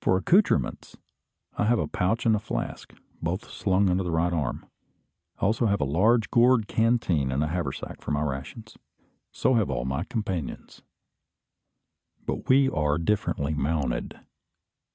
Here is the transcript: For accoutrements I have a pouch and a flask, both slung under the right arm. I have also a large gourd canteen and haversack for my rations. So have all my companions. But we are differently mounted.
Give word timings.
For 0.00 0.16
accoutrements 0.16 0.96
I 1.58 1.64
have 1.66 1.78
a 1.78 1.86
pouch 1.86 2.24
and 2.24 2.34
a 2.34 2.38
flask, 2.38 2.94
both 3.20 3.50
slung 3.50 3.90
under 3.90 4.02
the 4.02 4.10
right 4.10 4.32
arm. 4.32 4.62
I 4.64 5.42
have 5.44 5.60
also 5.60 5.66
a 5.66 5.84
large 5.84 6.30
gourd 6.30 6.68
canteen 6.68 7.30
and 7.30 7.42
haversack 7.42 8.00
for 8.00 8.12
my 8.12 8.22
rations. 8.22 8.78
So 9.30 9.56
have 9.56 9.68
all 9.68 9.84
my 9.84 10.04
companions. 10.04 10.80
But 12.24 12.48
we 12.48 12.70
are 12.70 12.96
differently 12.96 13.52
mounted. 13.52 14.18